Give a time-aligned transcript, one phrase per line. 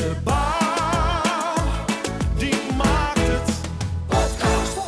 [0.00, 0.39] De bouw,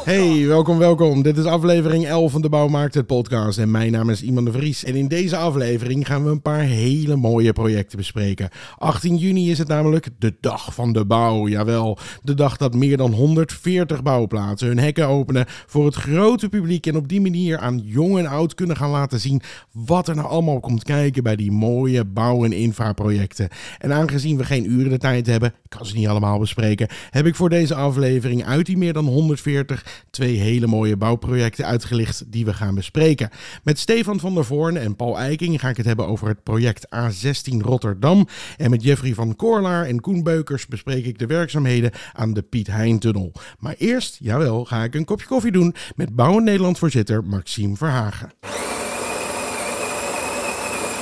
[0.04, 1.22] Hey, welkom, welkom.
[1.22, 3.58] Dit is aflevering 11 van de Bouwmarkt, het podcast.
[3.58, 4.84] En mijn naam is Iman de Vries.
[4.84, 8.48] En in deze aflevering gaan we een paar hele mooie projecten bespreken.
[8.78, 11.48] 18 juni is het namelijk de Dag van de Bouw.
[11.48, 16.86] Jawel, de dag dat meer dan 140 bouwplaatsen hun hekken openen voor het grote publiek.
[16.86, 19.42] En op die manier aan jong en oud kunnen gaan laten zien
[19.72, 23.48] wat er nou allemaal komt kijken bij die mooie bouw- en infraprojecten.
[23.78, 27.26] En aangezien we geen uren de tijd hebben, ik kan ze niet allemaal bespreken, heb
[27.26, 32.44] ik voor deze aflevering uit die meer dan 140 twee hele mooie bouwprojecten uitgelicht die
[32.44, 33.30] we gaan bespreken.
[33.62, 36.86] Met Stefan van der Voorn en Paul Eiking ga ik het hebben over het project
[36.86, 38.28] A16 Rotterdam.
[38.56, 42.66] En met Jeffrey van Koorlaar en Koen Beukers bespreek ik de werkzaamheden aan de Piet
[42.66, 43.32] Hein-tunnel.
[43.58, 48.30] Maar eerst, jawel, ga ik een kopje koffie doen met Bouwen Nederland voorzitter Maxime Verhagen.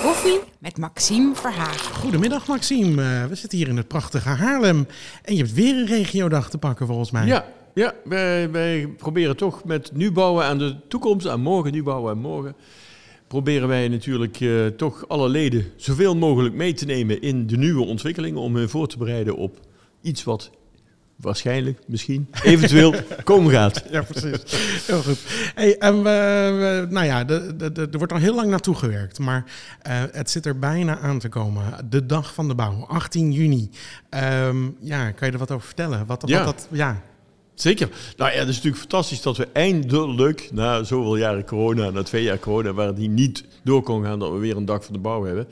[0.03, 1.95] Koffie met Maxime Verhagen.
[1.95, 4.87] Goedemiddag Maxime, Eh, we zitten hier in het prachtige Haarlem
[5.23, 7.27] en je hebt weer een regiodag te pakken volgens mij.
[7.27, 11.83] Ja, ja wij, wij proberen toch met nu bouwen aan de toekomst, aan morgen, nu
[11.83, 12.55] bouwen aan morgen.
[13.27, 17.85] Proberen wij natuurlijk eh, toch alle leden zoveel mogelijk mee te nemen in de nieuwe
[17.87, 18.41] ontwikkelingen.
[18.41, 19.59] Om hen voor te bereiden op
[20.03, 20.51] iets wat
[21.17, 23.85] waarschijnlijk, misschien, eventueel komen gaat.
[23.91, 24.43] Ja, precies.
[24.87, 25.19] Heel goed.
[25.55, 26.09] Hey, en we,
[26.59, 29.45] we- nou ja, de, de, de- er wordt al heel lang naartoe gewerkt, maar
[29.83, 31.65] eh, het zit er bijna aan te komen.
[31.91, 33.71] De dag van de bouw, 18 juni.
[34.09, 36.07] Ehm, ja, kan je er wat over vertellen?
[36.07, 36.45] Wat, Ja.
[36.45, 37.03] wat dat, ja.
[37.61, 37.89] Zeker.
[38.17, 42.23] Nou ja, het is natuurlijk fantastisch dat we eindelijk, na zoveel jaren corona, na twee
[42.23, 45.01] jaar corona, waar die niet door kon gaan, dat we weer een dag van de
[45.01, 45.47] bouw hebben.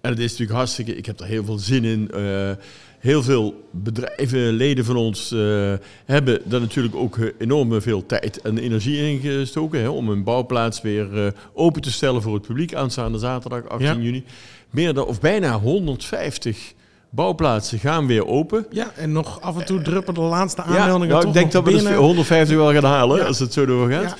[0.00, 2.10] En het is natuurlijk hartstikke, ik heb er heel veel zin in.
[2.10, 2.50] Eh,
[2.98, 5.72] heel veel bedrijven, leden van ons, eh,
[6.04, 9.80] hebben daar natuurlijk ook enorm veel tijd en energie in gestoken.
[9.80, 13.86] Hè, om een bouwplaats weer eh, open te stellen voor het publiek aanstaande zaterdag 18
[13.86, 14.02] Ja.
[14.02, 14.24] juni.
[14.70, 16.72] Meer dan, of bijna 150
[17.14, 18.66] bouwplaatsen gaan weer open.
[18.70, 21.52] ja, en nog af en toe druppen de laatste Eh, Ja, aanmeldingen nou, ik denk
[21.52, 21.94] dat we de binnen.
[21.96, 23.24] 150 wel gaan halen Ja.
[23.24, 24.02] als het zo doorgaat.
[24.02, 24.16] Ja.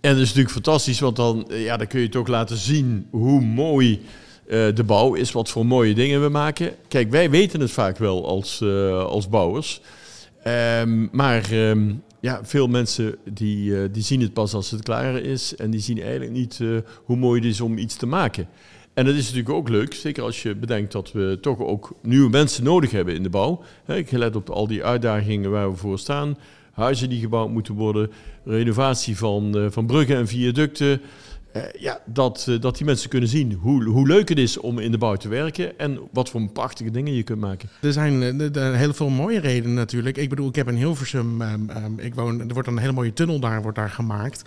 [0.00, 3.06] En dat is natuurlijk fantastisch, want dan, eh, ja, dan kun je toch laten zien
[3.10, 4.02] hoe mooi
[4.46, 6.72] eh, de bouw is, wat voor mooie dingen we maken.
[6.88, 9.80] Kijk, wij weten het vaak wel als, eh, als bouwers.
[10.42, 15.14] Ehm, maar ehm, ja, veel mensen die, eh, die zien het pas als het klaar
[15.16, 15.56] is.
[15.56, 16.68] En die zien eigenlijk niet eh,
[17.04, 18.48] hoe mooi het is om iets te maken.
[18.94, 22.30] En dat is natuurlijk ook leuk, zeker als je bedenkt dat we toch ook nieuwe
[22.30, 23.62] mensen nodig hebben in de bouw.
[23.84, 26.36] Hè, Ik let op al die uitdagingen waar we voor staan.
[26.72, 28.10] Huizen die gebouwd moeten worden,
[28.44, 31.00] renovatie van, eh, van bruggen en viaducten.
[31.52, 34.78] Eh, ja, dat, eh, dat die mensen kunnen zien hoe, hoe leuk het is om
[34.78, 37.68] in de bouw te werken en wat voor prachtige dingen je kunt maken.
[37.82, 40.16] Er zijn er- heel veel mooie redenen natuurlijk.
[40.16, 43.12] Ik bedoel, ik heb in Hilversum, ehm, ehm, ik woon, er wordt een hele mooie
[43.12, 44.42] tunnel daar, wordt daar gemaakt.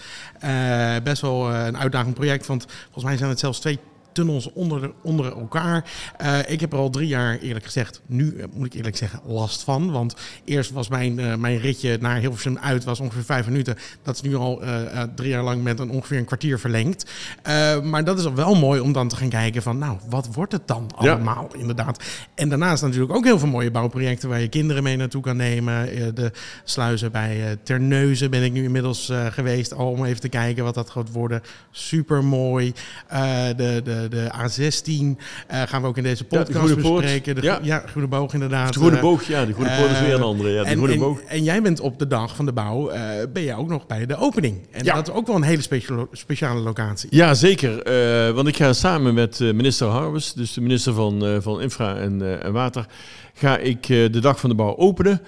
[1.04, 3.80] Best wel een uitdagend project, want volgens mij zijn het zelfs twee
[4.16, 5.86] tunnels onder, de- onder elkaar.
[6.18, 9.20] Eh, ik heb er al drie jaar, eerlijk gezegd, nu eh, moet ik eerlijk zeggen,
[9.26, 9.92] last van.
[9.92, 10.16] Want
[10.46, 13.76] eerst was mijn, eh, mijn ritje naar Hilversum uit was ongeveer vijf minuten.
[14.04, 14.62] Dat is nu al
[15.16, 17.12] drie jaar lang met een ongeveer een kwartier verlengd.
[17.84, 20.68] Maar dat is wel mooi om dan te gaan kijken van, nou, wat wordt het
[20.68, 21.12] dan Ja.
[21.12, 22.04] allemaal inderdaad?
[22.36, 25.86] En daarnaast natuurlijk ook heel veel mooie bouwprojecten waar je kinderen mee naartoe kan nemen.
[26.16, 26.32] De
[26.64, 30.90] sluizen bij Terneuzen ben ik nu inmiddels geweest, al om even te kijken wat dat
[30.90, 31.42] gaat worden.
[31.72, 32.74] Super mooi.
[33.56, 37.36] de, de, de A16 eh, gaan we ook in deze Ja, de podcast bespreken.
[37.36, 37.60] De, Ja.
[37.62, 37.84] ja.
[37.88, 38.74] Groene Boog inderdaad.
[38.74, 40.50] De Groene Eh, Boog, ja, de Groene Poort is weer een andere.
[40.50, 41.22] Ja, de en, Groene en- Boog.
[41.22, 43.02] en jij bent op de dag van de bouw, eh,
[43.34, 44.58] ben jij ook nog bij de opening.
[44.72, 44.94] En Ja.
[44.96, 47.10] dat is ook wel een hele speciale, speciale locatie.
[47.12, 47.82] Ja, zeker.
[47.82, 51.62] Eh, want ik ga samen met eh, minister Harwes, dus de minister van, eh, van
[51.62, 52.86] Infra en, eh, en Water,
[53.34, 55.22] ga ik eh, de dag van de bouw openen.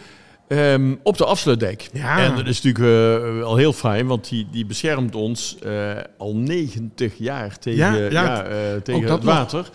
[0.47, 1.89] Ehm, op de afsluitdijk.
[1.93, 2.19] Ja.
[2.19, 6.35] En dat is natuurlijk eh, wel heel fijn, want die, die beschermt ons eh, al
[6.35, 9.69] 90 jaar tegen, Ja, eh, tegen het water.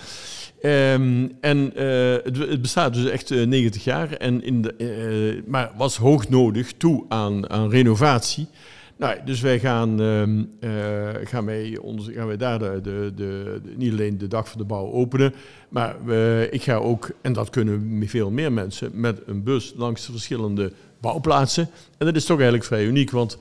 [0.62, 1.72] Ehm, en
[2.24, 6.72] het, het bestaat dus echt eh, 90 jaar, en in de, maar was hoog nodig
[6.76, 8.48] toe aan, aan renovatie.
[8.96, 13.60] Nou, dus wij gaan, ehm, eh, gaan, wij ons, gaan wij daar de, de, de,
[13.76, 15.34] niet alleen de dag van de bouw openen,
[15.68, 20.06] maar we, ik ga ook, en dat kunnen veel meer mensen, met een bus langs
[20.06, 21.68] de verschillende bouwplaatsen.
[21.98, 23.38] En dat is toch eigenlijk vrij uniek, want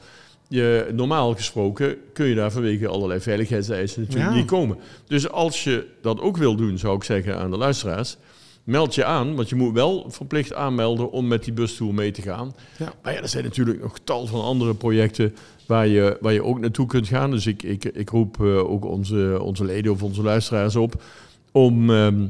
[0.48, 4.36] je, normaal gesproken kun je daar vanwege allerlei veiligheidseisen natuurlijk Ja.
[4.38, 4.78] niet komen.
[5.08, 8.18] Dus als je dat ook wil doen, zou ik zeggen aan de luisteraars,
[8.64, 12.22] meld je aan, want je moet wel verplicht aanmelden om met die bustour mee te
[12.22, 12.56] gaan.
[12.78, 12.94] Ja.
[13.04, 15.36] Maar ja, er zijn natuurlijk nog tal van andere projecten
[15.66, 17.32] waar je, waar je ook naartoe kunt gaan.
[17.32, 21.04] Dus ik, ik, ik roep eh, ook onze, onze leden of onze luisteraars op
[21.52, 22.26] om ehm,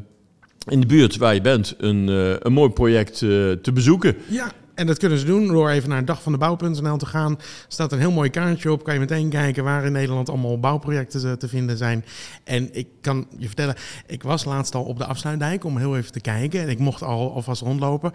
[0.68, 4.16] in de buurt waar je bent een, eh, een mooi project eh, te bezoeken.
[4.28, 4.52] Ja,
[4.82, 7.32] En dat kunnen ze doen door even naar dagvandebouw.nl te gaan.
[7.32, 8.84] Er staat een heel mooi kaartje op.
[8.84, 12.06] Kan je meteen kijken waar in Nederland allemaal bouwprojecten te, te vinden zijn.
[12.44, 13.76] En ik kan je vertellen,
[14.08, 16.62] ik was laatst al op de afsluitdijk om heel even te kijken.
[16.62, 18.12] En ik mocht al alvast rondlopen.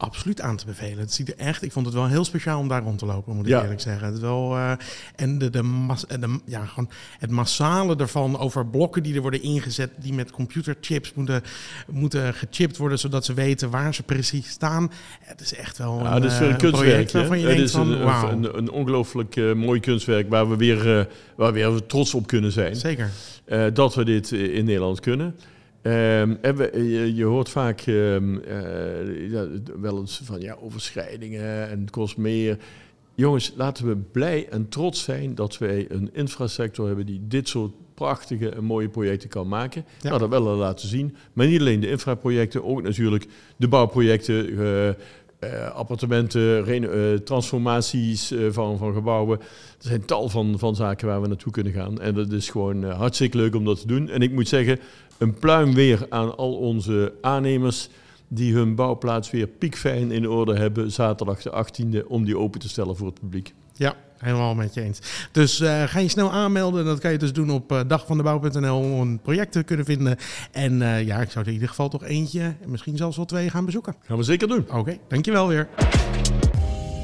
[0.00, 0.98] Absoluut aan te bevelen.
[0.98, 1.62] Het ziet er echt.
[1.62, 3.62] Ik vond het wel heel speciaal om daar rond te lopen, moet ik Ja.
[3.62, 4.06] eerlijk zeggen.
[4.06, 4.72] Het is wel eh,
[5.16, 9.20] en de, de, mas, en de ja gewoon het massale ervan over blokken die er
[9.20, 11.42] worden ingezet, die met computerchips moeten
[11.90, 14.90] moeten gechipt worden, zodat ze weten waar ze precies staan.
[15.20, 17.10] Het is echt wel Ja, een, dat is weer eh, een kunstwerk.
[17.10, 20.56] project je Het denkt is van, een, een, een ongelooflijk eh, mooi kunstwerk waar we
[20.56, 22.76] weer, waar we weer trots op kunnen zijn.
[22.76, 23.10] Zeker.
[23.72, 25.34] dat we dit in Nederland kunnen.
[25.88, 29.46] Ehm, en we, je, je hoort vaak ehm, eh, ja,
[29.80, 32.58] wel eens van ja, overschrijdingen en het kost meer.
[33.14, 37.72] Jongens, laten we blij en trots zijn dat wij een infrasector hebben die dit soort
[37.94, 39.84] prachtige en mooie projecten kan maken.
[40.00, 40.08] Ja.
[40.08, 41.16] Nou, dat willen we laten zien.
[41.32, 43.26] Maar niet alleen de infraprojecten, ook natuurlijk
[43.56, 44.94] de bouwprojecten, eh, eh,
[45.74, 49.38] appartementen, transformaties van, van gebouwen.
[49.38, 49.46] Er
[49.78, 52.00] zijn tal van, van zaken waar we naartoe kunnen gaan.
[52.00, 54.08] En dat is gewoon hartstikke leuk om dat te doen.
[54.08, 54.78] En ik moet zeggen,
[55.18, 57.88] een pluim weer aan al onze aannemers
[58.28, 60.92] die hun bouwplaats weer piekfijn in orde hebben.
[60.92, 63.54] Zaterdag de 18e om die open te stellen voor het publiek.
[63.72, 64.98] Ja, helemaal met je eens.
[65.32, 66.84] Dus eh, ga je snel aanmelden.
[66.84, 70.16] Dat kan je dus doen op eh, dagvandebouw.nl om een project te kunnen vinden.
[70.52, 73.24] En eh, ja, ik zou er in ieder geval toch eentje en misschien zelfs wel
[73.26, 73.94] twee gaan bezoeken.
[74.04, 74.66] Gaan we zeker doen.
[74.70, 75.68] Oké, dankjewel weer.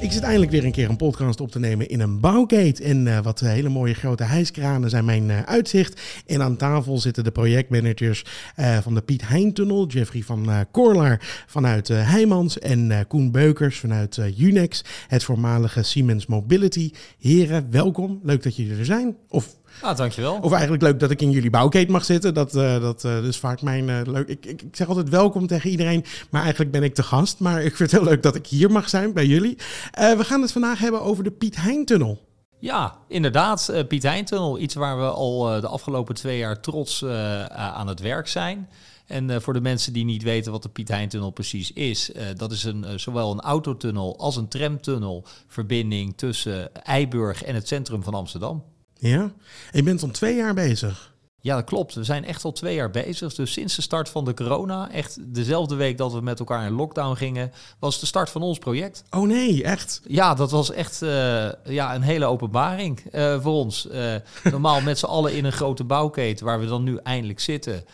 [0.04, 2.82] Ik zit eindelijk weer een keer een podcast op te nemen in een bouwgate.
[2.82, 6.00] En eh, wat hele mooie grote hijskranen zijn mijn eh, uitzicht.
[6.26, 8.24] En aan tafel zitten de projectmanagers
[8.56, 9.86] eh, van de Piet Heintunnel.
[9.86, 12.58] Jeffrey van Korlaar vanuit Heijmans.
[12.58, 14.84] En Koen Beukers vanuit Unex.
[15.08, 16.90] Het voormalige Siemens Mobility.
[17.18, 18.20] Heren, welkom.
[18.22, 19.16] Leuk dat jullie er zijn.
[19.28, 20.38] Of Ah, dankjewel.
[20.40, 22.34] of eigenlijk leuk dat ik in jullie bouwketen mag zitten.
[22.34, 24.28] Dat, eh, dat eh, is vaak mijn eh, leuk.
[24.28, 26.04] Ik, ik, ik zeg altijd welkom tegen iedereen.
[26.30, 27.38] Maar eigenlijk ben ik te gast.
[27.38, 29.58] Maar ik vind het heel leuk dat ik hier mag zijn bij jullie.
[29.92, 32.18] We gaan het vandaag hebben over de Piet Heintunnel.
[32.58, 33.84] Ja, inderdaad.
[33.88, 34.58] Piet Heintunnel.
[34.58, 37.04] Iets waar we al de afgelopen twee jaar trots
[37.48, 38.68] aan het werk zijn.
[39.06, 42.64] En voor de mensen die niet weten wat de Piet Heintunnel precies is, dat is
[42.64, 48.64] een, zowel een autotunnel als een tramtunnel verbinding tussen Eiburg en het centrum van Amsterdam.
[49.08, 49.32] Ja,
[49.72, 51.12] je bent al twee jaar bezig.
[51.40, 51.94] Ja, dat klopt.
[51.94, 53.34] We zijn echt al twee jaar bezig.
[53.34, 56.72] Dus sinds de start van de corona, echt dezelfde week dat we met elkaar in
[56.72, 59.04] lockdown gingen, was de start van ons project.
[59.10, 60.00] Oh nee, echt?
[60.06, 63.88] Ja, dat was echt eh, ja, een hele openbaring eh, voor ons.
[63.88, 64.14] Eh,
[64.52, 67.84] normaal met z'n allen in een grote bouwketen waar we dan nu eindelijk zitten.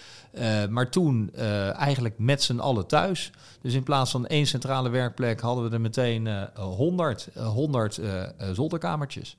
[0.69, 1.35] Maar toen
[1.73, 3.33] eigenlijk met z'n allen thuis.
[3.61, 7.99] Dus in plaats van één centrale werkplek hadden we er meteen eh 100, eh, 100
[7.99, 9.37] eh, eh, zolderkamertjes.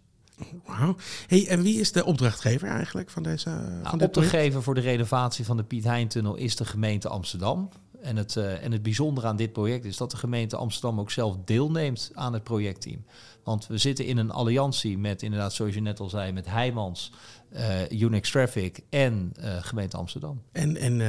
[0.66, 0.96] Wauw.
[1.28, 4.30] Hey, en wie is de opdrachtgever eigenlijk van deze van Nou, dit op te project?
[4.36, 7.70] geven voor de renovatie van de Piet Heintunnel is de gemeente Amsterdam.
[8.02, 11.12] En het, eh, en het bijzondere aan dit project is dat de gemeente Amsterdam ook
[11.12, 13.06] zelf deelneemt aan het projectteam.
[13.44, 17.12] Want we zitten in een alliantie met, inderdaad, zoals je net al zei, met Heijmans,
[17.50, 20.42] eh Unix Traffic en eh, gemeente Amsterdam.
[20.52, 21.02] En, en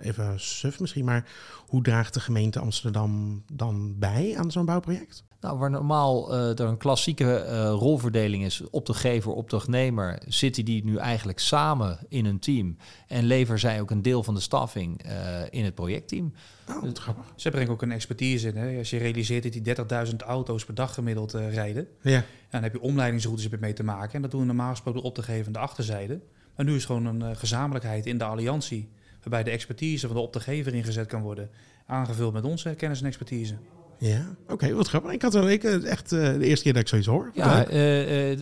[0.00, 1.28] even suf misschien, maar
[1.66, 5.24] hoe draagt de gemeente Amsterdam dan bij aan zo'n bouwproject?
[5.40, 10.96] Nou, waar normaal eh, er een klassieke eh, rolverdeling is, opdrachtgever, opdrachtnemer, zitten die nu
[10.96, 12.76] eigenlijk samen in een team
[13.06, 15.14] en leveren zij ook een deel van de staffing eh,
[15.50, 16.32] in het projectteam.
[16.68, 17.08] Oh.
[17.34, 18.56] Ze brengen ook een expertise in.
[18.56, 18.78] Hè?
[18.78, 21.88] Als je realiseert dat die 30.000 auto's per dag gemiddeld eh, rijden.
[22.02, 22.16] Ja.
[22.16, 24.14] En dan heb je omleidingsroutes heb je mee te maken.
[24.14, 26.20] En dat doen we normaal gesproken op te geven aan de achterzijde.
[26.56, 28.88] Maar nu is het gewoon een gezamenlijkheid in de alliantie.
[29.20, 31.50] Waarbij de expertise van de opdrachtgever ingezet kan worden.
[31.86, 33.54] Aangevuld met onze kennis en expertise.
[34.00, 35.12] Ja, oké, wat grappig.
[35.12, 37.30] Ik had wel eh, echt eh, de eerste keer dat ik zoiets hoor.
[37.34, 37.68] Ja, eh,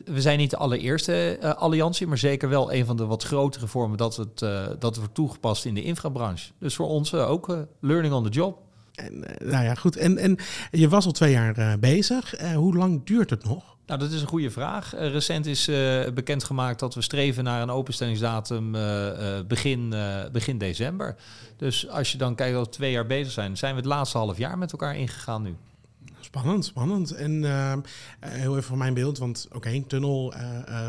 [0.05, 3.99] we zijn niet de allereerste alliantie, maar zeker wel een van de wat grotere vormen
[3.99, 4.39] dat het,
[4.81, 6.53] dat wordt toegepast in de infrabranche.
[6.59, 8.59] Dus voor ons ook learning on the job.
[8.95, 9.97] En, nou ja, goed.
[9.97, 10.37] En, en
[10.71, 12.53] je was al twee jaar bezig.
[12.55, 13.78] Hoe lang duurt het nog?
[13.89, 14.95] Nou, dat is een goede vraag.
[14.95, 19.95] Eh, recent is eh, bekendgemaakt dat we streven naar een openstellingsdatum eh, begin,
[20.33, 21.17] begin december.
[21.57, 24.19] Dus als je dan kijkt dat we twee jaar bezig zijn, zijn we het laatste
[24.19, 25.57] half jaar met elkaar ingegaan nu.
[26.21, 27.11] Spannend, spannend.
[27.11, 27.45] En
[28.21, 30.35] heel even van mijn beeld, want oké, een tunnel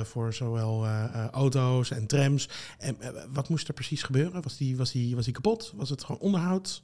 [0.03, 0.87] voor zowel
[1.31, 2.49] auto's en trams.
[2.77, 2.97] En
[3.33, 4.41] wat moest er precies gebeuren?
[4.41, 5.73] Was die, was, die, was die kapot?
[5.75, 6.81] Was het gewoon onderhoud?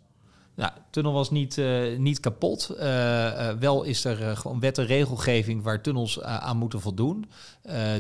[0.56, 2.70] Nou, de tunnel was niet, eh, niet kapot.
[2.70, 7.26] Eh, eh, wel is er gewoon wet en regelgeving waar tunnels aan moeten voldoen.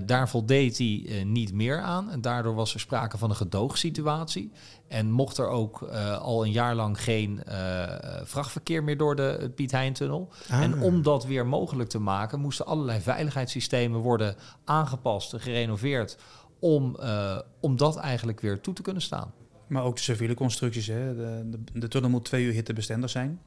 [0.05, 2.09] Daar voldeed hij niet meer aan.
[2.11, 4.51] En daardoor was er sprake van een gedoogsituatie.
[4.87, 5.81] En mocht er ook
[6.21, 7.41] al een jaar lang geen
[8.23, 10.29] vrachtverkeer meer door de Piet Heintunnel.
[10.49, 10.61] Ah.
[10.61, 16.17] En om dat weer mogelijk te maken, moesten allerlei veiligheidssystemen worden aangepast en gerenoveerd.
[16.59, 16.97] Om,
[17.59, 19.33] om dat eigenlijk weer toe te kunnen staan.
[19.67, 20.87] Maar ook de civiele constructies.
[20.87, 21.15] Hè?
[21.15, 23.39] De, de, tunnel moet twee uur hittebestendig zijn.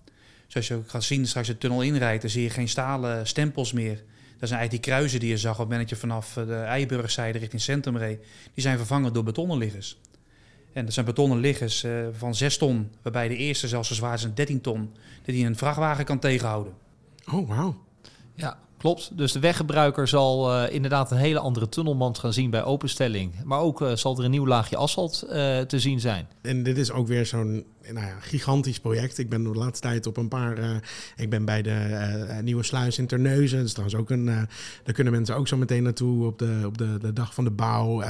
[0.46, 3.72] Zoals je ook gaat zien, straks de tunnel inrijdt, dan zie je geen stalen stempels
[3.72, 4.02] meer.
[4.38, 7.38] Dat zijn eigenlijk die kruisen die je zag op het je vanaf eh, de Eiburgzijde
[7.38, 8.20] richting Centrum reed.
[8.54, 9.98] Die zijn vervangen door betonnen liggers.
[10.72, 14.14] En dat zijn betonnen liggers eh, van 6 ton, waarbij de eerste zelfs zo zwaar
[14.14, 16.72] is een 13 ton, dat die een vrachtwagen kan tegenhouden.
[17.32, 17.87] Oh, wauw.
[18.38, 19.16] Ja, klopt.
[19.16, 23.33] Dus de weggebruiker zal eh, inderdaad een hele andere tunnelmand gaan zien bij openstelling.
[23.45, 26.28] Maar ook eh, zal er een nieuw laagje asfalt eh, te zien zijn.
[26.42, 29.18] En dit is ook weer zo'n nou ja, gigantisch project.
[29.18, 30.83] Ik ben de laatste tijd op een paar.
[31.16, 33.59] ik ben bij de nieuwe sluis in Terneuzen.
[33.59, 34.25] Dat is trouwens ook een.
[34.85, 37.50] daar kunnen mensen ook zo meteen naartoe op de, op de, de dag van de
[37.50, 38.02] bouw.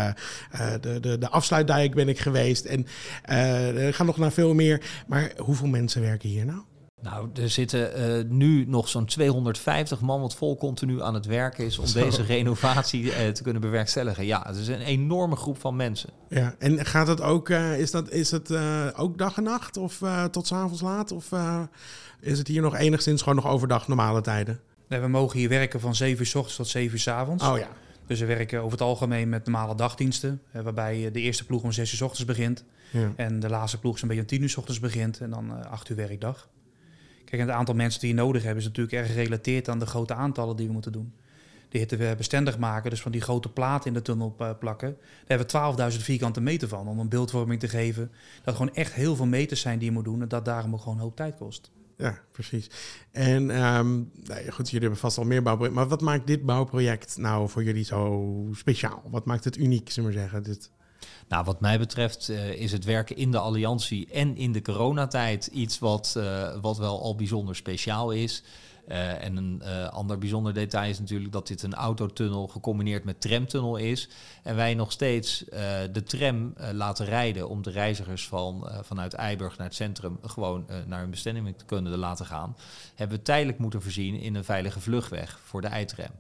[0.81, 2.65] De, de, de afsluitdijk ben ik geweest.
[2.65, 2.87] En
[3.23, 5.05] er gaan nog naar veel meer.
[5.07, 6.61] Maar hoeveel mensen werken hier nou?
[7.03, 11.65] Nou, er zitten eh, nu nog zo'n 250 man wat vol continu aan het werken
[11.65, 12.01] is om Zo.
[12.05, 14.27] deze renovatie eh, te kunnen bewerkstelligen.
[14.27, 16.11] Ja, het is een enorme groep van mensen.
[16.29, 19.77] Ja, en gaat het ook, eh, is, dat, is het eh, ook dag en nacht
[19.77, 21.13] of eh, tot 's avonds laat?
[21.13, 21.63] Of eh,
[22.21, 24.61] is het hier nog enigszins gewoon nog overdag normale tijden?
[24.89, 27.45] Nee, we mogen hier werken van 7 uur s ochtends tot 7 uur s avonds.
[27.45, 27.69] Oh ja.
[28.07, 30.43] Dus we werken over het algemeen met normale dagdiensten.
[30.53, 32.65] waarbij de eerste ploeg om 6 uur s ochtends begint.
[32.91, 33.13] ja.
[33.17, 35.21] En de laatste ploeg zo'n beetje om 10 uur s ochtends begint.
[35.21, 36.49] En dan eh 8 uur werkdag.
[37.29, 40.15] Kijk, het aantal mensen die je nodig hebben is natuurlijk erg gerelateerd aan de grote
[40.15, 41.13] aantallen die we moeten doen.
[41.69, 44.97] De hitte bestendig maken, dus van die grote platen in de tunnel eh, plakken.
[45.27, 46.89] Daar hebben we 12.000 vierkante meter van.
[46.89, 48.11] Om een beeldvorming te geven.
[48.45, 50.23] Dat gewoon echt heel veel meters zijn die je moet doen.
[50.23, 51.71] En dat daarom ook gewoon een hoop tijd kost.
[51.97, 52.71] Ja, precies.
[53.11, 55.81] En ehm, nee, goed, jullie hebben vast al meer bouwprojecten.
[55.81, 59.03] Maar wat maakt dit bouwproject nou voor jullie zo speciaal?
[59.11, 60.43] Wat maakt het uniek, zullen we zeggen?
[60.43, 60.71] Dit...
[61.29, 65.47] Nou, wat mij betreft eh, is het werken in de alliantie en in de coronatijd
[65.47, 68.43] iets wat, eh, wat wel al bijzonder speciaal is.
[68.87, 73.77] Eh, en een ander bijzonder detail is natuurlijk dat dit een autotunnel gecombineerd met tramtunnel
[73.77, 74.09] is.
[74.43, 75.45] En wij nog steeds
[75.93, 81.01] de tram laten rijden om de reizigers van, vanuit Eiburg naar het centrum gewoon naar
[81.01, 82.57] hun bestemming te kunnen laten gaan.
[82.95, 86.13] Hebben we tijdelijk moeten voorzien in een veilige vluchtweg voor de eitram.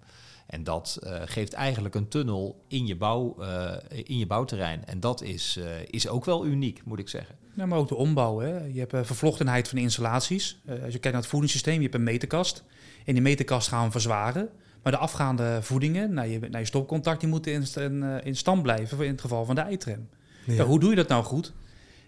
[0.48, 3.72] En dat eh, geeft eigenlijk een tunnel in je, bouw, eh,
[4.04, 4.84] in je bouwterrein.
[4.86, 7.34] En dat is, eh, is ook wel uniek, moet ik zeggen.
[7.54, 8.38] Ja, maar ook de ombouw.
[8.38, 8.64] Hè.
[8.64, 10.60] Je hebt vervlochtenheid van de installaties.
[10.64, 12.64] Eh, als je kijkt naar het voedingssysteem, je hebt een meterkast.
[13.04, 14.48] In die meterkast gaan we verzwaren.
[14.82, 18.36] Maar de afgaande voedingen naar je, naar je stopcontact, die moeten in, st- in, in
[18.36, 20.08] stand blijven in het geval van de eitram.
[20.46, 20.52] Ja.
[20.54, 21.52] Ja, hoe doe je dat nou goed?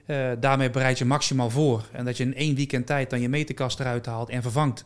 [0.06, 1.88] Eh, daarmee bereid je maximaal voor.
[1.92, 4.84] En dat je in één weekend tijd dan je meterkast eruit haalt en vervangt.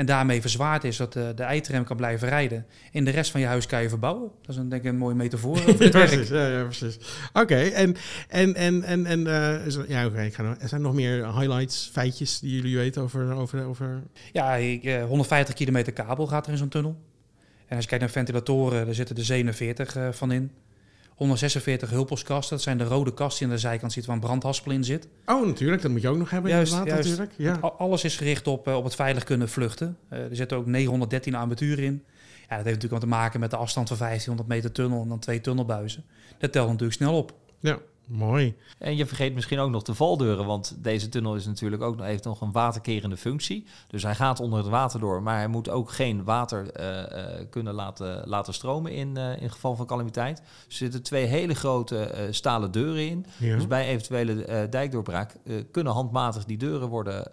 [0.00, 2.66] En daarmee verzwaard is dat eh, de eitrem kan blijven rijden.
[2.90, 4.30] In de rest van je huis kan je verbouwen.
[4.40, 6.98] Dat is een, denk ik een mooie metafoor dit precies, ja, ja, precies.
[7.32, 7.96] Oké, en,
[8.28, 12.38] en, en, en, en eh, er- ja, oké, ik er zijn nog meer highlights, feitjes
[12.38, 13.32] die jullie weten over...
[13.32, 14.02] over, over...
[14.32, 16.96] Ja, ik, eh, 150 kilometer kabel gaat er in zo'n tunnel.
[17.66, 20.50] En als je kijkt naar ventilatoren, daar zitten er 47 eh, van in.
[21.20, 24.72] 146 hulpelskasten, dat zijn de rode kasten die aan de zijkant zit waar een brandhaspel
[24.72, 25.08] in zit.
[25.26, 27.18] Oh, natuurlijk, dat moet je ook nog hebben Juist, inderdaad, juist.
[27.18, 27.38] natuurlijk.
[27.56, 27.58] Ja.
[27.68, 29.96] Al- Alles is gericht op, eh, op het veilig kunnen vluchten.
[30.08, 32.04] Eh, er zitten ook 913 armaturen in.
[32.48, 35.08] Ja, dat heeft natuurlijk wat te maken met de afstand van 1500 meter tunnel en
[35.08, 36.04] dan twee tunnelbuizen.
[36.38, 37.32] Dat telt natuurlijk snel op.
[37.60, 37.78] ja,
[38.10, 38.56] mooi.
[38.78, 42.06] En je vergeet misschien ook nog de valdeuren, want deze tunnel is natuurlijk ook, nog-
[42.06, 43.66] heeft nog een waterkerende functie.
[43.88, 47.46] Dus hij gaat onder het water door, maar hij moet ook geen water eh, eh,
[47.50, 50.38] kunnen laten, laten stromen in, eh, in geval van calamiteit.
[50.38, 53.26] Er zitten twee hele grote eh, stalen deuren in.
[53.38, 53.54] Ja.
[53.54, 55.36] Dus bij eventuele dijkdoorbraak
[55.70, 57.24] kunnen handmatig die deuren worden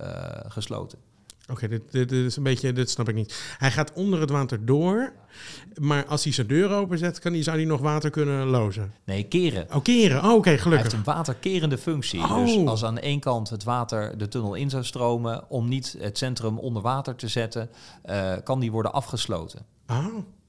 [0.47, 0.99] gesloten.
[1.51, 3.55] Oké, dit, dit, dit is een beetje, dit snap ik niet.
[3.57, 5.13] Hij gaat onder het water door,
[5.79, 8.93] maar als hij zijn deur openzet, kan hij, zou hij nog water kunnen lozen.
[9.03, 9.67] Nee, keren.
[9.75, 10.23] Oh, keren.
[10.23, 10.91] Oh, oké, Hij gelukkig.
[10.91, 12.19] heeft een waterkerende functie.
[12.19, 12.45] Oh.
[12.45, 15.95] Dus als aan de ene kant het water de tunnel in zou stromen, om niet
[15.99, 17.69] het centrum onder water te zetten,
[18.03, 19.65] eh, kan die worden afgesloten.
[19.87, 20.05] Oh,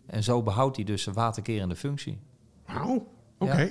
[0.06, 2.18] En zo behoudt hij dus een waterkerende functie.
[2.66, 3.06] wauw.
[3.38, 3.70] Oké.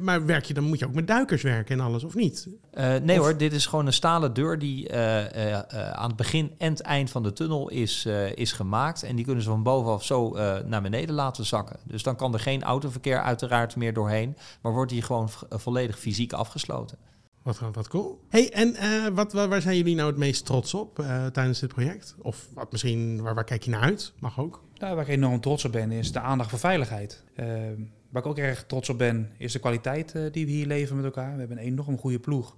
[0.00, 2.48] Maar werk je, dan moet je ook met duikers werken en alles, of niet?
[2.70, 6.06] Eh, nee Of- hoor, dit is gewoon een stalen deur die eh, eh, eh, aan
[6.08, 9.02] het begin en het eind van de tunnel is, eh, is gemaakt.
[9.02, 11.76] En die kunnen ze van bovenaf zo eh, naar beneden laten zakken.
[11.84, 16.32] Dus dan kan er geen autoverkeer uiteraard meer doorheen, maar wordt die gewoon volledig fysiek
[16.32, 16.98] afgesloten.
[17.42, 18.20] Wat, wat cool.
[18.28, 21.58] hey, en eh, wat, waar, waar zijn jullie nou het meest trots op eh, tijdens
[21.60, 22.14] dit project?
[22.18, 24.12] Of wat misschien, waar, waar kijk je naar uit?
[24.18, 24.62] Mag ook.
[24.78, 27.22] Nou, waar ik enorm trots op ben, is de aandacht voor veiligheid.
[27.34, 27.46] Eh,
[28.08, 30.96] waar ik ook erg trots op ben, is de kwaliteit eh, die we hier leveren
[30.96, 31.32] met elkaar.
[31.32, 32.56] We hebben een enorm goede ploeg.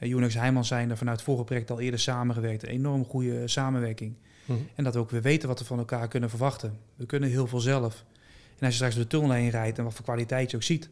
[0.00, 2.62] Uh, Unix Heijman zijn er vanuit het vorige project al eerder samengewerkt.
[2.62, 4.14] Een enorm goede samenwerking.
[4.44, 4.58] Mhm.
[4.74, 6.78] En dat we ook weer weten wat we van elkaar kunnen verwachten.
[6.96, 8.04] We kunnen heel veel zelf.
[8.58, 10.62] En als je straks door de tunnel heen rijdt en wat voor kwaliteit je ook
[10.62, 10.88] ziet.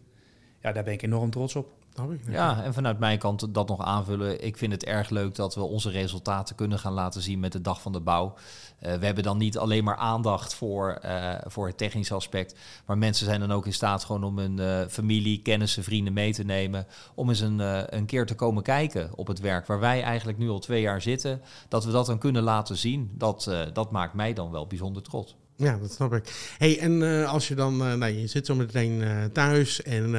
[0.65, 1.73] Ja, daar ben ik enorm trots op.
[2.29, 4.45] Ja, en vanuit mijn kant dat nog aanvullen.
[4.45, 7.61] Ik vind het erg leuk dat we onze resultaten kunnen gaan laten zien met de
[7.61, 8.35] dag van de bouw.
[8.79, 12.59] Eh, we hebben dan niet alleen maar aandacht voor, eh, voor het technische aspect.
[12.87, 16.33] Maar mensen zijn dan ook in staat gewoon om hun eh, familie, kennissen, vrienden mee
[16.33, 16.87] te nemen.
[17.15, 17.59] Om eens een,
[17.97, 21.03] een keer te komen kijken op het werk waar wij eigenlijk nu al twee jaar
[21.03, 21.43] zitten.
[21.69, 23.11] Dat we dat dan kunnen laten zien.
[23.15, 25.37] Dat, eh, dat maakt mij dan wel bijzonder trots.
[25.57, 26.55] Ja, dat snap ik.
[26.59, 30.11] Hey, en eh, als je dan, eh, nou, je zit zo meteen eh, thuis en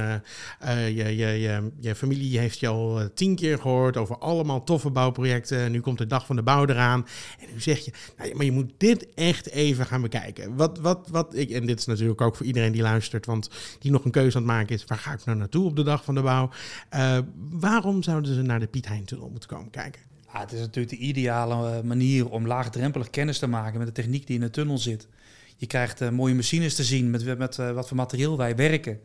[0.69, 5.57] je, je, je, je familie heeft je al tien keer gehoord over allemaal toffe bouwprojecten.
[5.57, 7.05] En nu komt de dag van de bouw eraan.
[7.39, 10.55] En nu zeg je, nou, maar je moet dit echt even gaan bekijken.
[10.55, 13.49] Wat, wat, wat ik, en dit is natuurlijk ook voor iedereen die luistert, want
[13.79, 15.83] die nog een keuze aan het maken is, waar ga ik nou naartoe op de
[15.83, 16.49] dag van de bouw?
[17.49, 20.01] Waarom zouden ze naar de Piet Hein-tunnel moeten komen kijken?
[20.33, 24.27] Ja, het is natuurlijk de ideale manier om laagdrempelig kennis te maken met de techniek
[24.27, 25.07] die in de tunnel zit.
[25.55, 28.99] Je krijgt eh, mooie machines te zien met, met eh, wat voor materiaal wij werken.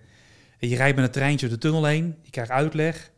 [0.58, 3.10] En je rijdt met een treintje de tunnel heen, je krijgt uitleg.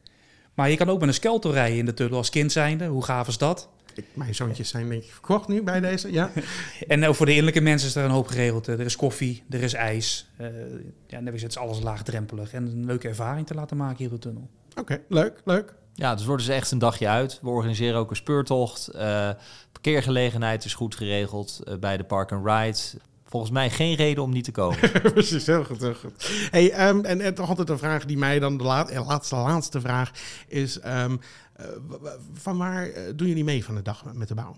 [0.54, 2.86] Maar je kan ook met een skelter rijden in de tunnel als kind zijnde.
[2.86, 3.68] Hoe gaaf is dat?
[3.94, 6.12] Ik, mijn zoontjes zijn denk ik verkocht nu bij deze.
[6.12, 6.30] Ja,
[6.88, 8.68] En ook voor de innerlijke mensen is er een hoop geregeld.
[8.68, 10.28] Eh, Er is koffie, er is ijs.
[10.36, 10.46] Eh
[11.06, 12.52] ja, is alles laagdrempelig.
[12.52, 14.48] En een leuke ervaring te laten maken hier op de tunnel.
[14.74, 15.74] oké, leuk, leuk.
[15.94, 17.38] Ja, dus wordt dus echt een dagje uit.
[17.42, 18.88] We organiseren ook een speurtocht.
[18.88, 19.30] Eh,
[19.72, 22.78] parkeergelegenheid is goed geregeld eh, bij de Park and Ride.
[23.32, 24.78] Volgens mij geen reden om niet te komen.
[25.14, 25.80] Precies, heel goed.
[25.80, 26.30] Heel goed.
[26.50, 29.36] Hey, ehm, en, en toch altijd een vraag die mij dan, de laat, eh, laatste,
[29.36, 30.10] laatste vraag,
[30.48, 31.16] is: ehm,
[31.52, 31.66] eh,
[32.32, 34.56] van waar eh, doen jullie mee van de dag met de bouw?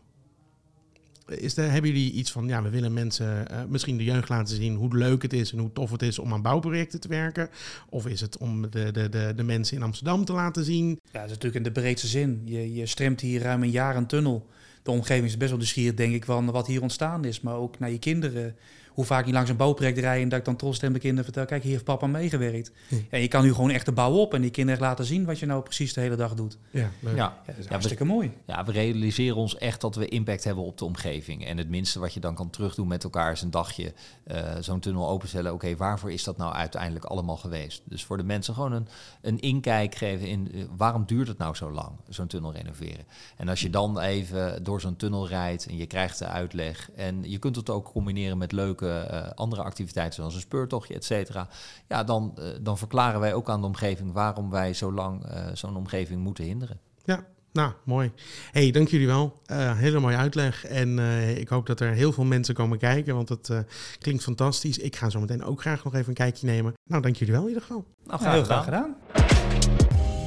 [1.26, 4.56] Is de, hebben jullie iets van, ja, we willen mensen, eh, misschien de jeugd laten
[4.56, 7.50] zien hoe leuk het is en hoe tof het is om aan bouwprojecten te werken?
[7.88, 10.88] Of is het om de, de, de, de mensen in Amsterdam te laten zien?
[10.88, 12.42] Ja, dat is natuurlijk in de breedste zin.
[12.44, 14.46] Je, je stremt hier ruim een jaar een tunnel.
[14.84, 17.40] De omgeving is best wel nieuwsgierig, denk ik, van wat hier ontstaan is.
[17.40, 18.56] Maar ook naar je kinderen.
[18.94, 21.24] Hoe vaak je langs een bouwproject rijdt en dat ik dan trots tegen mijn kinderen
[21.24, 21.44] vertel...
[21.46, 22.72] kijk, hier heeft papa meegewerkt.
[23.10, 25.24] En je kan nu gewoon echt de bouw op en die kinderen echt laten zien...
[25.24, 26.58] wat je nou precies de hele dag doet.
[26.70, 27.16] Ja, leuk.
[27.16, 28.32] Ja, Ja, dat is we- hartstikke mooi.
[28.46, 31.46] Ja, we realiseren ons echt dat we impact hebben op de omgeving.
[31.46, 33.92] En het minste wat je dan kan terugdoen met elkaar is een dagje
[34.24, 35.52] eh, zo'n tunnel openstellen.
[35.52, 37.82] Oké, waarvoor is dat nou uiteindelijk allemaal geweest?
[37.84, 38.88] Dus voor de mensen gewoon een,
[39.22, 43.04] een inkijk geven in eh, waarom duurt het nou zo lang, zo'n tunnel renoveren.
[43.36, 46.90] En als je dan even door zo'n tunnel rijdt en je krijgt de uitleg.
[46.96, 51.04] En je kunt het ook combineren met leuke eh, andere activiteiten zoals een speurtochtje, et
[51.04, 51.48] cetera.
[51.88, 55.46] Ja, dan, eh, dan verklaren wij ook aan de omgeving waarom wij zo lang eh,
[55.52, 56.80] zo'n omgeving moeten hinderen.
[57.04, 57.24] Ja,
[57.54, 58.12] nou, mooi.
[58.52, 59.40] hey, dank jullie wel.
[59.46, 60.64] Eh, hele mooie uitleg.
[60.64, 63.58] En eh, ik hoop dat er heel veel mensen komen kijken, want het eh,
[63.98, 64.78] klinkt fantastisch.
[64.78, 66.72] Ik ga zo meteen ook graag nog even een kijkje nemen.
[66.90, 67.84] Nou, dank jullie wel in ieder geval.
[68.04, 68.96] Nou, Ja, heel graag gedaan.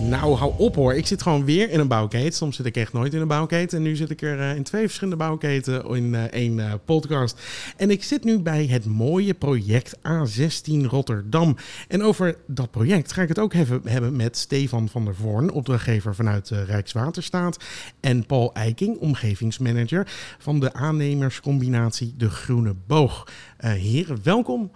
[0.02, 0.94] Nou, hou op hoor.
[0.94, 2.34] Ik zit gewoon weer in een bouwketen.
[2.34, 3.78] Soms zit ik echt nooit in een bouwketen.
[3.78, 7.42] En nu zit ik er eh, in twee verschillende bouwketen in eh, één eh, podcast.
[7.78, 11.56] En ik zit nu bij het mooie project A16 Rotterdam.
[11.88, 15.52] En over dat project ga ik het ook even hebben met Stefan van der Voorn,
[15.52, 17.64] opdrachtgever vanuit Rijkswaterstaat.
[18.00, 20.08] En Paul Eiking, omgevingsmanager
[20.40, 23.28] van de aannemerscombinatie De Groene Boog.
[23.58, 24.72] Heren, welkom.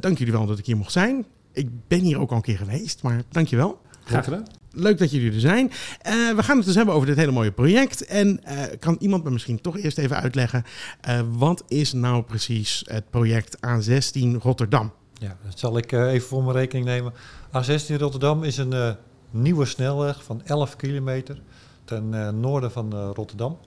[0.00, 1.24] Dank jullie wel dat ik hier mocht zijn.
[1.52, 3.84] Ik ben hier ook al een keer geweest, maar dank je wel.
[4.06, 4.46] Graag gedaan.
[4.70, 5.70] Leuk dat jullie er zijn.
[6.02, 8.04] Eh, we gaan het dus hebben over dit hele mooie project.
[8.04, 10.64] En eh, kan iemand me misschien toch eerst even uitleggen...
[11.00, 14.92] eh, wat is nou precies het project A16 Rotterdam?
[15.14, 17.12] Ja, dat zal ik eh, even voor mijn rekening nemen.
[17.48, 18.90] A16 Rotterdam is een eh,
[19.30, 21.40] nieuwe snelweg van 11 kilometer
[21.84, 23.58] ten eh, noorden van eh, Rotterdam.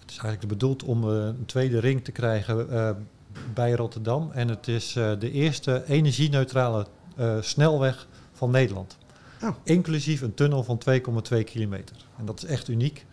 [0.00, 2.90] Het is eigenlijk bedoeld om eh, een tweede ring te krijgen eh,
[3.54, 4.30] bij Rotterdam.
[4.32, 8.96] En het is eh, de eerste energie-neutrale eh, snelweg van Nederland.
[9.42, 9.50] Oh.
[9.62, 11.96] Inclusief een tunnel van 2,2 kilometer.
[12.18, 13.06] En dat is echt uniek.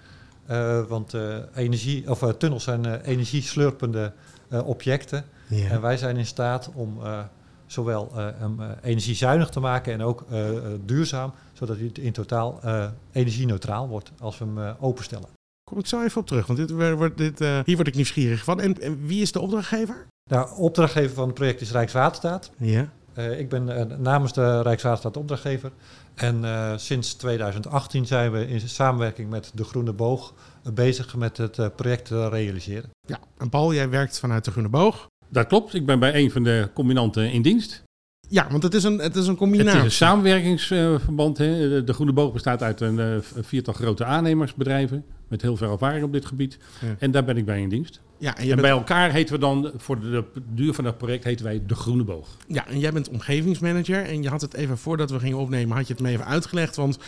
[0.46, 4.14] eh, want eh, energie, of, eh, tunnels zijn energieslurpende
[4.66, 5.24] objecten.
[5.48, 5.68] Ja.
[5.70, 6.98] En wij zijn in staat om
[7.66, 10.26] zowel hem eh, energiezuinig te maken en ook
[10.86, 12.60] duurzaam, zodat hij in totaal
[13.12, 15.28] energie-neutraal wordt als we hem openstellen.
[15.64, 18.60] Kom ik zo even op terug, want dit, wordt- dit, hier word ik nieuwsgierig van.
[18.62, 20.06] En, en wie is de opdrachtgever?
[20.30, 22.52] Nou, opdrachtgever van het project is Rijkswaterstaat.
[22.58, 22.90] Ja.
[23.14, 25.72] Eh, ik ben eh, namens de Rijkswaterstaat opdrachtgever.
[26.16, 30.34] En eh, sinds 2018 zijn we in samenwerking met de Groene Boog
[30.74, 32.90] bezig met het project te realiseren.
[33.08, 33.20] ja.
[33.38, 35.08] En Paul, jij werkt vanuit de Groene Boog.
[35.30, 35.74] Dat klopt.
[35.74, 37.84] Ik ben bij een van de combinanten in dienst.
[38.30, 39.78] Ja, want het is een, het is een Het combinatie.
[39.80, 41.38] is een samenwerkingsverband.
[41.38, 41.84] hè.
[41.84, 45.06] De, Groene Boog bestaat uit een viertal grote aannemersbedrijven.
[45.28, 46.58] Met heel veel ervaring op dit gebied.
[46.82, 46.96] Ja.
[47.00, 48.02] En daar ben ik bij in dienst.
[48.22, 50.86] Ja, en, En jij bent, bij elkaar heten we dan, voor de, de duur van
[50.86, 52.28] het project, heten wij de Groene Boog.
[52.48, 54.06] ja, en jij bent omgevingsmanager.
[54.06, 56.76] En je had het even voordat we gingen opnemen, had je het me even uitgelegd.
[56.76, 57.00] Want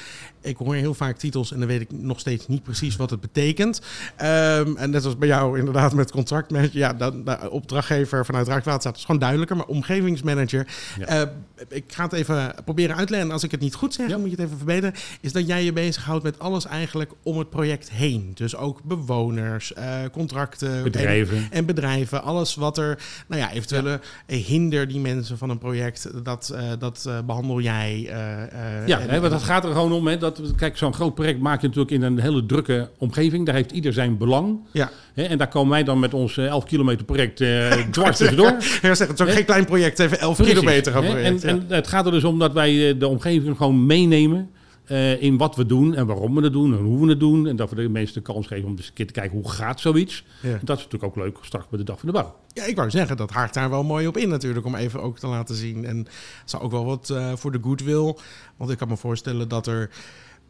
[0.42, 3.22] ik hoor heel vaak titels en dan weet ik nog steeds niet precies wat het
[3.22, 3.82] betekent.
[4.16, 6.78] Ehm, en net als bij jou inderdaad met contractmanager.
[6.78, 9.56] Ja, dan, de opdrachtgever vanuit Rijkswaterstaat is gewoon duidelijker.
[9.58, 10.68] Maar omgevingsmanager,
[11.00, 11.06] Ja.
[11.06, 11.28] eh,
[11.70, 13.32] ik ga het even proberen uit te leggen.
[13.32, 14.12] Als ik het niet goed zeg, Ja.
[14.12, 14.94] dan moet je het even verbeteren.
[15.22, 18.32] Is dat jij je bezighoudt met alles eigenlijk om het project heen.
[18.34, 20.84] Dus ook bewoners, eh, contracten.
[21.06, 21.38] Bedrijven.
[21.38, 22.24] En, en bedrijven.
[22.24, 26.10] Alles wat er, nou ja, eventuele hinder die mensen van een project.
[26.24, 28.08] Dat, eh, dat eh, behandel jij.
[28.10, 30.08] eh, Ja, en- hè, want dat gaat er gewoon om.
[30.08, 33.46] Hè, dat, kijk, zo'n groot project maak je natuurlijk in een hele drukke omgeving.
[33.46, 34.60] Daar heeft ieder zijn belang.
[34.72, 34.90] Ja.
[35.14, 37.36] Hè, en daar komen wij dan met ons eh, 11 kilometer project
[37.92, 38.52] dwars tussendoor.
[38.82, 41.44] Ja, zeg, het is ook geen klein project, even 11 Precies, kilometer project.
[41.44, 44.50] En, en het gaat er dus om dat wij de omgeving gewoon meenemen
[44.84, 47.48] eh, in wat we doen en waarom we het doen en hoe we het doen.
[47.48, 49.50] En dat we de mensen de kans geven om eens een keer te kijken hoe
[49.50, 50.26] gaat zoiets.
[50.42, 50.50] Ja.
[50.50, 52.36] En dat is natuurlijk ook leuk straks bij de dag van de bouw.
[52.54, 55.20] Ja, ik wou zeggen, dat haakt daar wel mooi op in natuurlijk, om even ook
[55.20, 55.86] te laten zien.
[55.86, 56.10] En het
[56.46, 58.16] zou ook wel wat eh, voor de goodwill,
[58.58, 59.90] want ik kan me voorstellen dat er...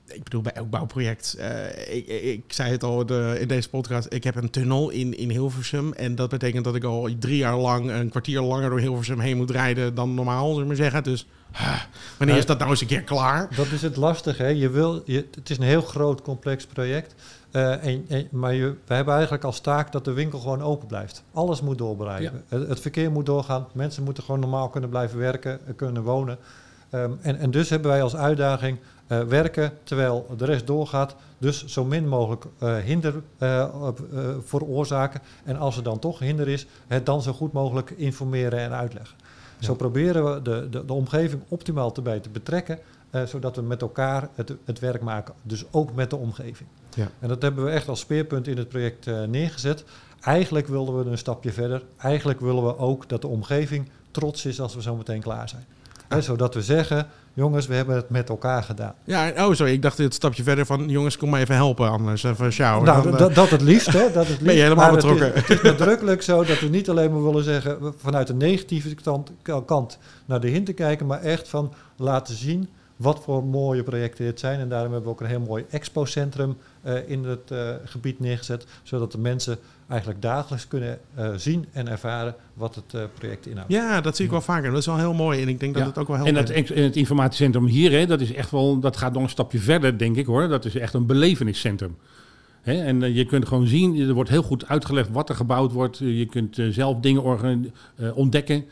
[0.08, 4.14] Ik bedoel, bij elk bouwproject, eh, ik, ik, zei het al de, in deze podcast,
[4.14, 5.94] ik heb een tunnel in, in Hilversum.
[5.94, 9.38] En dat betekent dat ik al drie jaar lang, een kwartier langer door Hilversum heen
[9.38, 11.04] moet rijden dan normaal, zullen we maar zeggen.
[11.04, 11.28] Dus
[12.18, 13.56] wanneer is dat nou eens een keer klaar?
[13.56, 14.44] Dat is het lastige.
[14.44, 14.50] Hè?
[14.50, 17.16] Je wil, je, het is een heel groot, complex project.
[17.54, 20.88] Eh, en, en, maar je, we hebben eigenlijk als taak dat de winkel gewoon open
[20.88, 21.24] blijft.
[21.34, 22.44] Alles moet doorblijven.
[22.48, 23.68] Het, het verkeer moet doorgaan.
[23.72, 26.38] Mensen moeten gewoon normaal kunnen blijven werken, eh, kunnen wonen.
[26.90, 31.16] Ehm, en, en dus hebben wij als uitdaging eh, werken terwijl de rest doorgaat.
[31.38, 32.46] Dus zo min mogelijk
[32.84, 33.22] hinder
[34.44, 35.22] veroorzaken.
[35.44, 39.16] En als er dan toch hinder is, het dan zo goed mogelijk informeren en uitleggen.
[39.64, 43.62] Zo proberen we de, de, de omgeving optimaal te bij te betrekken, eh, zodat we
[43.62, 45.34] met elkaar het, het werk maken.
[45.42, 46.70] Dus ook met de omgeving.
[46.96, 47.10] Ja.
[47.20, 49.84] En dat hebben we echt als speerpunt in het project eh, neergezet.
[50.22, 51.84] Eigenlijk wilden we een stapje verder.
[51.98, 55.66] Eigenlijk willen we ook dat de omgeving trots is als we zo meteen klaar zijn.
[56.22, 58.94] Zodat we zeggen, jongens, we hebben het met elkaar gedaan.
[59.04, 62.24] Ja, oh sorry, ik dacht dit stapje verder van, jongens, kom maar even helpen anders,
[62.24, 62.86] even sjouwen.
[62.86, 64.12] nou, Dan, eh, dat, dat het liefst, hè?
[64.12, 64.44] Dat het liefst.
[64.44, 65.42] Ben je helemaal Maar het is- betrokken.
[65.42, 69.32] Het is, nadrukkelijk zo dat we niet alleen maar willen zeggen vanuit de negatieve kant,
[69.66, 74.26] kant naar de hin te kijken, maar echt van laten zien wat voor mooie projecten
[74.26, 74.60] dit zijn.
[74.60, 78.66] En daarom hebben we ook een heel mooi expo-centrum eh, in het eh, gebied neergezet,
[78.84, 83.72] zodat de mensen eigenlijk dagelijks kunnen eh, zien en ervaren wat het eh, project inhoudt.
[83.72, 84.70] Ja, dat zie ik wel vaker.
[84.70, 85.42] Dat is wel heel mooi.
[85.42, 86.48] En ik denk dat het ook wel En helpt.
[86.48, 89.30] het, ex- en het informatiecentrum hier, hè, dat is echt wel, dat gaat nog een
[89.30, 90.48] stapje verder, denk ik hoor.
[90.48, 91.98] Dat is echt een beleveniscentrum.
[92.62, 95.98] Hè, en je kunt gewoon zien, er wordt heel goed uitgelegd wat er gebouwd wordt.
[95.98, 97.24] Je kunt zelf dingen
[98.14, 98.66] ontdekken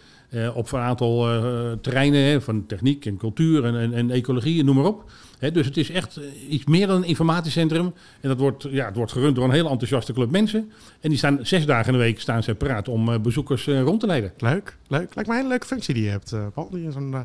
[0.54, 4.76] op een aantal eh, terreinen hè, van techniek en cultuur en, en, en ecologie noem
[4.76, 5.12] maar op.
[5.50, 7.94] Dus het is echt eh, iets meer dan een informatiecentrum.
[8.22, 10.72] En dat wordt, ja, het wordt gerund door een hele enthousiaste club mensen.
[11.00, 13.82] En die staan zes dagen in de week staan ze paraat om eh, bezoekers eh,
[13.82, 14.32] rond te leiden.
[14.38, 15.16] Leuk, leuk.
[15.16, 16.70] Lijkt mij een leuke functie die je hebt, Paul.
[16.72, 17.16] Die een,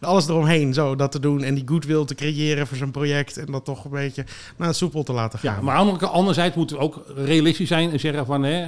[0.00, 1.42] alles eromheen, zo dat te doen.
[1.42, 3.36] En die goodwill te creëren voor zo'n project.
[3.36, 4.24] En dat toch een beetje
[4.56, 5.54] naar het soepel te laten gaan.
[5.54, 8.64] Ja, maar andere, anderzijds moeten we ook realistisch zijn en zeggen van hè,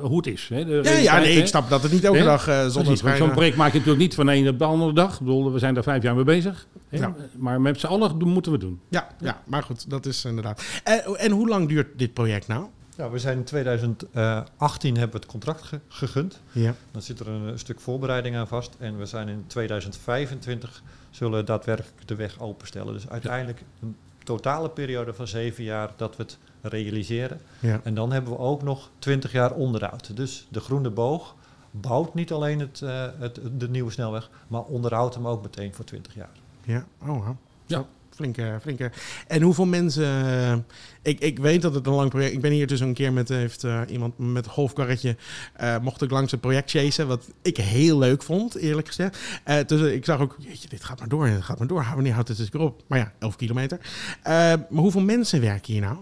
[0.00, 0.48] hoe het is.
[0.48, 0.64] Hè.
[0.64, 1.40] De ja, nee, hè.
[1.40, 2.24] ik snap dat het niet elke Hè?
[2.24, 3.16] dag uh, zonneschijn...
[3.16, 5.12] Zo'n project maak je natuurlijk niet van de ene op de andere dag.
[5.12, 6.66] Ik bedoel, we zijn daar vijf jaar mee bezig.
[7.00, 7.14] Ja.
[7.38, 8.80] Maar met z'n allen doen- moeten we doen.
[8.88, 10.62] Ja, ja, maar goed, dat is inderdaad.
[10.84, 12.64] En, en hoe lang duurt dit project nou?
[12.96, 16.40] Nou, we zijn in 2018 hebben we het contract ge- gegund.
[16.52, 16.74] Ja.
[16.90, 18.74] Dan zit er een, eh, stuk voorbereiding aan vast.
[18.78, 22.92] En we zijn in 2025 zullen daadwerkelijk de weg openstellen.
[22.94, 27.40] Dus uiteindelijk een totale periode van zeven jaar dat we het realiseren.
[27.60, 27.80] Ja.
[27.84, 30.16] En dan hebben we ook nog 20 jaar onderhoud.
[30.16, 31.34] Dus de Groene Boog
[31.70, 35.84] bouwt niet alleen het, eh, het, de nieuwe snelweg, maar onderhoudt hem ook meteen voor
[35.84, 36.30] 20 jaar.
[36.64, 37.36] Ja, oh wow.
[37.66, 37.86] Ja.
[38.14, 38.90] Flinke, flinke.
[39.26, 40.04] En hoeveel mensen...
[40.04, 40.54] eh,
[41.02, 42.32] ik, ik weet dat het een lang project...
[42.32, 43.28] Ik ben hier dus een keer met...
[43.28, 45.16] Heeft eh, iemand met een golfkarretje...
[45.54, 47.06] eh, mocht ik langs het project chasen.
[47.06, 49.18] Wat ik heel leuk vond, eerlijk gezegd.
[49.44, 50.36] Eh, dus ik zag ook...
[50.38, 51.26] Jeetje, dit gaat maar door.
[51.26, 51.86] Dit gaat maar door.
[51.94, 52.82] Wanneer houdt het eens op?
[52.86, 53.78] Maar ja, 11 kilometer.
[54.24, 55.96] Maar hoeveel mensen werken hier nou?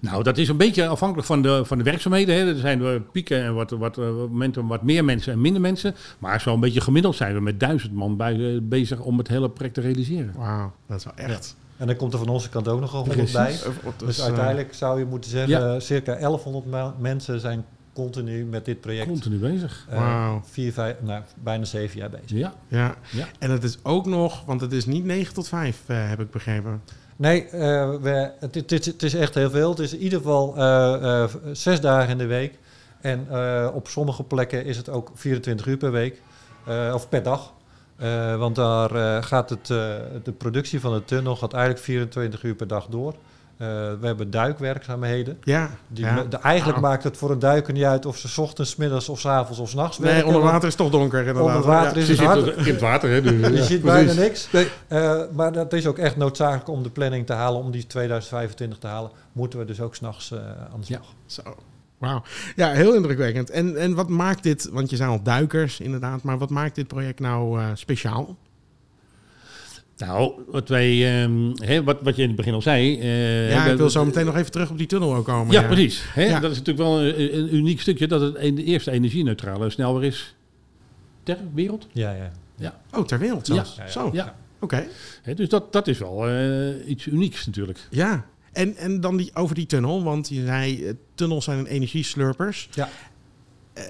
[0.00, 2.34] Nou, dat is een beetje afhankelijk van de, van de werkzaamheden.
[2.36, 2.46] Hè.
[2.52, 5.94] Er zijn pieken en wat, wat, eh, momenten wat meer mensen en minder mensen.
[6.18, 9.50] Maar zo'n beetje gemiddeld zijn we met duizend man bij, eh, bezig om het hele
[9.50, 10.32] project te realiseren.
[10.36, 11.56] Wauw, dat is wel echt...
[11.76, 13.46] En dan komt er van onze kant ook nog een 100 bij.
[13.50, 13.60] Dus,
[13.96, 15.80] Dus, eh, uiteindelijk zou je moeten zeggen, Ja.
[15.80, 19.06] circa 1100 ma- mensen zijn continu met dit project.
[19.08, 19.86] Continu bezig.
[19.88, 20.42] eh, Wauw.
[20.44, 22.30] vier, vijf, nou, bijna zeven jaar bezig.
[22.38, 22.54] Ja.
[22.68, 22.94] ja.
[23.10, 23.26] Ja.
[23.38, 24.44] en het is ook nog...
[24.44, 26.82] Want het is niet 9 tot 5, eh, heb ik begrepen.
[27.16, 29.70] Nee, eh, we, het, het, is- echt heel veel.
[29.70, 32.58] Het is in ieder geval eh, eh, zes dagen in de week.
[33.00, 33.26] En
[33.72, 36.22] op sommige plekken is het ook 24 uur per week.
[36.92, 37.52] of per dag.
[38.38, 42.86] Want daar gaat het, de productie van de tunnel gaat eigenlijk 24 uur per dag
[42.86, 43.14] door.
[43.56, 43.66] Eh,
[44.00, 45.38] we hebben duikwerkzaamheden.
[45.42, 46.22] Ja, Die, ja.
[46.28, 46.82] de, eigenlijk Ah.
[46.84, 49.58] maakt het voor een duiker niet uit of ze 's ochtends, middags of 's avonds
[49.58, 50.26] of 's nachts Nee, werken.
[50.26, 51.42] onder want water is toch donker inderdaad.
[51.42, 52.00] Onder water Ja.
[52.00, 52.44] is Ze het hard.
[52.44, 53.22] zitten in het water, hè?
[53.22, 53.80] Dus, Je ja, ziet precies.
[54.06, 54.48] bijna niks.
[54.88, 57.60] Eh, maar dat is ook echt noodzakelijk om de planning te halen.
[57.60, 60.38] Om die 2025 te halen, moeten we dus ook s'nachts eh
[60.72, 61.00] aan de Ja.
[61.26, 61.44] slag.
[61.54, 61.62] Zo.
[61.98, 62.22] Wauw.
[62.56, 63.50] Ja, heel indrukwekkend.
[63.50, 66.86] En, en wat maakt dit, want je zei al duikers inderdaad, maar wat maakt dit
[66.86, 68.36] project nou eh, speciaal?
[69.98, 73.00] Nou, wat wij, ehm, hè, wat, wat je in het begin al zei.
[73.00, 75.52] eh, ja, ik wil zo meteen nog even terug op die tunnel ook komen.
[75.52, 76.02] Ja, precies.
[76.08, 76.24] Hè?
[76.24, 76.40] Ja.
[76.40, 80.02] Dat is natuurlijk wel een, een uniek stukje dat het een- de eerste energie-neutrale snelweg
[80.08, 80.34] is
[81.22, 81.86] ter wereld.
[81.92, 82.16] Ja,
[82.58, 82.80] ja.
[82.92, 83.70] Oh, ter wereld zelfs.
[83.70, 83.90] Ja, ja, ja.
[83.92, 84.34] Zo, Ja.
[84.60, 84.86] oké.
[85.22, 87.78] Hè, dus dat, dat is wel eh, iets unieks natuurlijk.
[87.90, 91.66] Ja, en, en dan die, over die tunnel, want je zei, eh, tunnels zijn een
[91.66, 92.68] energieslurpers.
[92.74, 92.88] Ja.
[93.76, 93.82] Eh,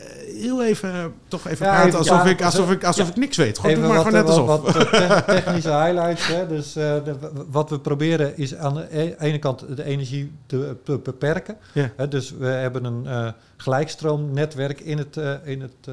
[0.43, 3.11] heel even, eh, toch even Ja, praten even- alsof, ja, ik, alsof, ik, alsof ja.
[3.13, 3.59] ik niks weet.
[3.59, 4.47] Gewoon doe maar wat, gewoon net eh, alsof.
[4.47, 6.27] wat, wat te- technische highlights.
[6.27, 6.47] Hè.
[6.47, 7.17] Dus, de-
[7.51, 11.57] wat we proberen is aan de e- ene kant de energie te, te beperken.
[11.73, 15.89] Hè, dus we hebben een gelijkstroomnetwerk in het, in het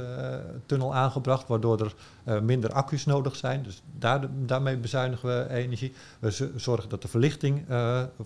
[0.66, 1.92] tunnel aangebracht, waardoor
[2.26, 3.64] er minder accu's nodig zijn.
[3.64, 5.94] Dus daar, daarmee bezuinigen we energie.
[6.20, 7.66] We zorgen dat de verlichting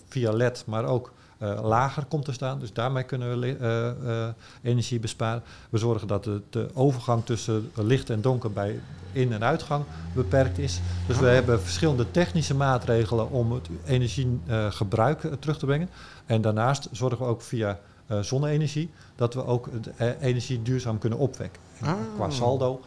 [0.07, 2.59] via LED, maar ook eh, lager komt te staan.
[2.59, 5.43] Dus daarmee kunnen we eh, eh, energie besparen.
[5.69, 8.79] We zorgen dat de, de overgang tussen licht en donker bij
[9.11, 9.83] in- en uitgang
[10.15, 10.79] beperkt is.
[11.07, 11.33] Dus we Ah.
[11.33, 15.89] hebben verschillende technische maatregelen om het energiegebruik eh, terug te brengen.
[16.25, 21.19] En daarnaast zorgen we ook via eh, zonne-energie dat we ook de energie duurzaam kunnen
[21.19, 21.61] opwekken.
[21.79, 21.95] En Ah.
[22.15, 22.81] Qua saldo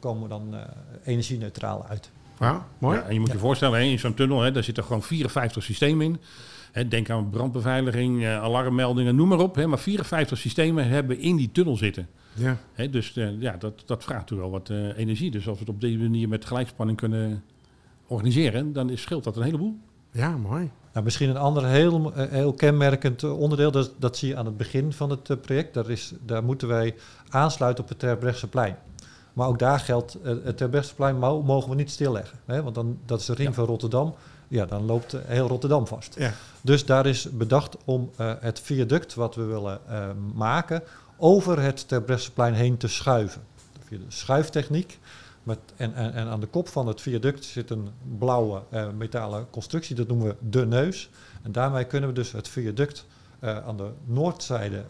[0.00, 0.60] komen we dan eh
[1.04, 2.10] energie-neutraal uit.
[2.38, 2.98] Wauw, mooi.
[2.98, 6.06] Ja, en je moet je voorstellen, in zo'n tunnel, hè, daar zitten gewoon 54 systemen
[6.06, 6.20] in.
[6.76, 9.54] Hè, denk aan brandbeveiliging, eh, alarmmeldingen, noem maar op.
[9.54, 12.08] Hè, maar 54 systemen hebben in die tunnel zitten.
[12.34, 12.56] Ja.
[12.72, 15.30] Hè, dus eh, ja, dat, dat vraagt natuurlijk wel wat eh, energie.
[15.30, 17.44] Dus als we het op deze manier met gelijkspanning kunnen
[18.06, 19.76] organiseren, dan is, scheelt dat een heleboel.
[20.10, 20.70] ja, mooi.
[20.92, 24.92] Nou, misschien een ander heel, heel kenmerkend onderdeel, dat, dat zie je aan het begin
[24.92, 25.74] van het eh, project.
[25.74, 26.94] Daar, is, daar moeten wij
[27.28, 28.76] aansluiten op het Terbrechtseplein.
[29.32, 32.38] Maar ook daar geldt, het Terbrechtseplein mo- mogen we niet stilleggen.
[32.44, 32.62] Hè?
[32.62, 33.54] Want dan, dat is de ring Ja.
[33.54, 34.14] van Rotterdam.
[34.48, 36.14] Ja, dan loopt eh, heel Rotterdam vast.
[36.18, 36.32] Ja.
[36.60, 40.82] Dus daar is bedacht om eh, het viaduct wat we willen eh, maken
[41.16, 43.42] over het Terbrechtseplein heen te schuiven.
[43.84, 44.98] Via de schuiftechniek.
[45.42, 48.62] Met, en, en, en aan de kop van het viaduct zit een blauwe
[48.96, 51.10] metalen constructie, dat noemen we de neus.
[51.42, 53.06] En daarmee kunnen we dus het viaduct
[53.40, 54.84] aan de noordzijde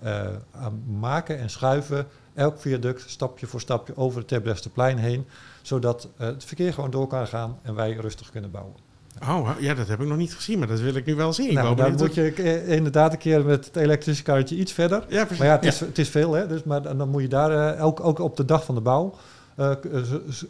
[0.98, 2.06] maken en schuiven.
[2.34, 5.26] Elk viaduct stapje voor stapje over het Terbrechtseplein heen.
[5.62, 8.85] Zodat het verkeer gewoon door kan gaan en wij rustig kunnen bouwen.
[9.22, 11.54] Oh, ja, dat heb ik nog niet gezien, maar dat wil ik nu wel zien.
[11.54, 15.04] Nou, dan moet je eh, inderdaad een keer met het elektrische karretje iets verder.
[15.08, 15.38] Ja, precies.
[15.38, 16.46] Maar ja, het is, het is veel, hè?
[16.46, 18.80] Dus, maar dan dan moet je daar, eh, ook, ook op de dag van de
[18.80, 19.14] bouw,
[19.56, 19.76] eh, eh,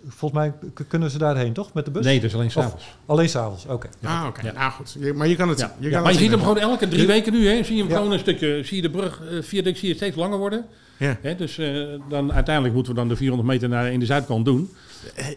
[0.09, 0.53] volgens mij
[0.89, 1.73] kunnen ze daarheen, toch?
[1.73, 2.05] Met de bus?
[2.05, 2.85] Nee, is alleen s'avonds.
[3.07, 3.89] Alleen s'avonds, oké.
[4.03, 4.41] Ah, oké.
[4.47, 4.53] Ja.
[4.53, 4.97] Nou goed.
[5.01, 5.67] Je- maar je kan het Ja.
[5.67, 5.75] zien.
[5.79, 7.49] Je Ja, kan maar je ziet hem gewoon elke drie weken nu.
[7.49, 7.97] Hè, zie je hem Ja.
[7.97, 10.65] gewoon een stukje, zie je de brug, eh, viaduct zie je steeds langer worden.
[10.99, 11.17] Ja.
[11.23, 14.45] Hè, dus eh, dan, uiteindelijk moeten we dan de 400 meter naar in de zuidkant
[14.45, 14.71] doen.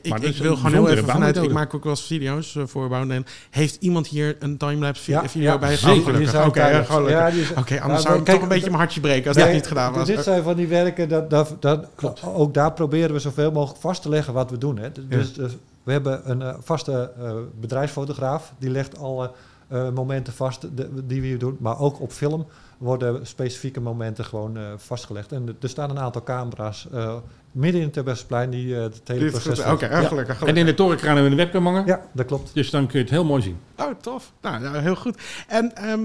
[0.02, 1.38] Ik, Maar ik is wil gewoon heel even vanuit...
[1.38, 3.26] Ik maak ook wel eens video's eh, voor Bouwden.
[3.50, 5.76] Heeft iemand hier een timelapse vi- Ja, video ja, bij?
[5.76, 6.36] zeker.
[6.40, 6.68] Oh, Oké,
[7.10, 9.54] ja, die anders zou ik kijk, toch een beetje mijn hartje breken als Nee, dat
[9.54, 10.08] niet gedaan was.
[10.08, 11.88] Dit zijn van die werken, dat, dat, dat,
[12.24, 14.78] ook daar proberen we zoveel mogelijk vast te leggen wat we doen.
[14.78, 14.92] Hè.
[15.08, 19.32] Dus, dus we hebben een eh, vaste eh, bedrijfsfotograaf, die legt alle
[19.68, 21.58] eh, momenten vast de- die we hier doen.
[21.60, 22.46] Maar ook op film
[22.80, 25.32] worden specifieke momenten gewoon eh, vastgelegd.
[25.32, 27.16] En er staan een aantal camera's eh,
[27.52, 29.60] midden in het Terbrechtseplein die eh, het hele Dit proces...
[29.60, 30.02] Oké, filmen.
[30.02, 30.44] ja, gelukkig.
[30.44, 31.86] En in de torenkraan hebben we een webcam hangen.
[31.86, 32.54] Ja, dat klopt.
[32.54, 33.58] Dus dan kun je het heel mooi zien.
[33.78, 34.34] Oh, tof.
[34.42, 35.18] Nou, nou, heel goed.
[35.48, 36.00] En ehm,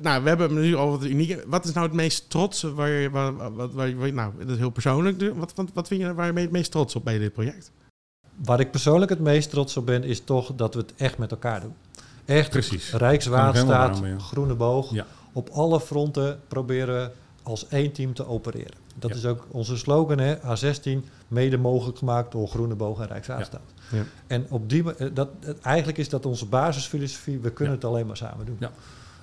[0.00, 1.44] nou, we hebben nu al wat unieke.
[1.46, 2.62] Wat is nou het meest trots?
[2.62, 5.32] Waar je, waar, wat, waar, je- nou, dat is heel persoonlijk.
[5.34, 7.70] Wat, wat, wat vind je waar je het meest trots op bij dit project?
[8.44, 11.30] Waar ik persoonlijk het meest trots op ben, is toch dat we het echt met
[11.30, 11.74] elkaar doen.
[12.24, 12.92] Echt Precies.
[12.92, 14.92] Rijkswaterstaat, Groene Boog.
[14.92, 15.06] Ja.
[15.36, 17.10] Op alle fronten proberen we
[17.42, 18.74] als één team te opereren.
[18.98, 19.16] Dat Ja.
[19.16, 20.34] is ook onze slogan, hè?
[20.40, 23.72] A16, mede mogelijk gemaakt door Groene Boog en Rijkswaterstaat.
[23.92, 24.02] Ja.
[24.26, 27.80] En op die, eh, dat, eh, eigenlijk is dat onze basisfilosofie, we kunnen Ja.
[27.80, 28.56] het alleen maar samen doen.
[28.60, 28.70] Ja.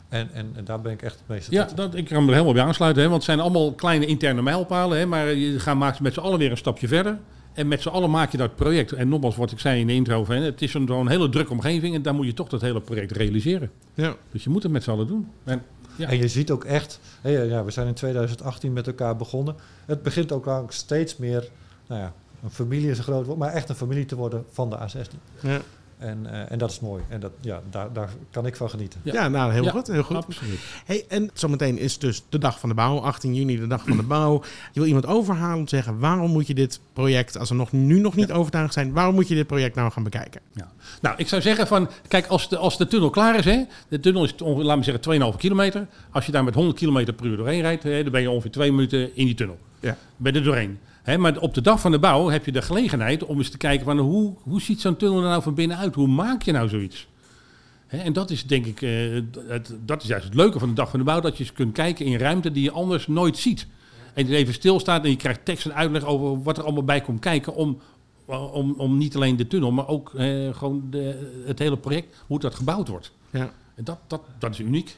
[0.09, 2.33] En, en, en daar ben ik echt het meest Ja, dat, ik kan me er
[2.33, 3.01] helemaal bij aansluiten.
[3.03, 4.97] Hè, want het zijn allemaal kleine interne mijlpalen.
[4.97, 7.19] Hè, maar je gaat maakt met z'n allen weer een stapje verder.
[7.53, 8.91] En met z'n allen maak je dat project.
[8.91, 11.95] En nogmaals, wat ik zei in de intro, het is een, zo'n hele drukke omgeving.
[11.95, 13.71] En dan moet je toch dat hele project realiseren.
[13.93, 14.15] Ja.
[14.31, 15.27] Dus je moet het met z'n allen doen.
[15.43, 15.63] En,
[15.95, 16.09] ja.
[16.09, 19.55] En je ziet ook echt, ja, we zijn in 2018 met elkaar begonnen.
[19.85, 21.49] Het begint ook al steeds meer,
[21.87, 24.69] nou ja, een familie is een groot woord, maar echt een familie te worden van
[24.69, 25.39] de A16.
[25.41, 25.61] Ja.
[26.03, 27.03] En, eh, en dat is mooi.
[27.09, 28.99] En dat, ja, daar, daar kan ik van genieten.
[29.03, 29.87] Ja, nou heel Ja, goed.
[29.87, 30.15] Heel goed.
[30.15, 30.59] Absoluut.
[30.85, 33.97] Hey, en zometeen is dus de dag van de bouw, 18 juni, de dag van
[33.97, 34.43] de bouw.
[34.71, 37.71] Je wil iemand overhalen om te zeggen: waarom moet je dit project, als we nog,
[37.71, 40.41] nu nog niet overtuigd zijn, waarom moet je dit project nou gaan bekijken?
[40.53, 40.71] Ja.
[41.01, 43.99] Nou, ik zou zeggen van, kijk, als de, als de tunnel klaar is, hè, de
[43.99, 45.87] tunnel is, laten we zeggen, 2,5 kilometer.
[46.11, 48.51] Als je daar met 100 kilometer per uur doorheen rijdt, hè, dan ben je ongeveer
[48.51, 49.57] twee minuten in die tunnel.
[49.83, 49.97] Ja.
[50.17, 50.79] Ben er doorheen.
[51.17, 53.85] Maar op de dag van de bouw heb je de gelegenheid om eens te kijken
[53.85, 55.95] van hoe, hoe ziet zo'n tunnel er nou van binnen uit?
[55.95, 57.07] Hoe maak je nou zoiets?
[57.87, 58.91] En dat is denk ik, eh,
[59.47, 61.53] het, dat is juist het leuke van de dag van de bouw, dat je eens
[61.53, 63.67] kunt kijken in ruimte die je anders nooit ziet.
[64.13, 67.01] En die even stilstaat en je krijgt tekst en uitleg over wat er allemaal bij
[67.01, 67.79] komt kijken om,
[68.25, 72.39] om, om niet alleen de tunnel, maar ook eh, gewoon de, het hele project, hoe
[72.39, 73.11] dat gebouwd wordt.
[73.29, 74.97] Ja, En dat, dat, dat is uniek.